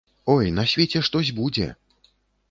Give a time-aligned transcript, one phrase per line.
[0.35, 1.67] Ой, на свеце штось будзе!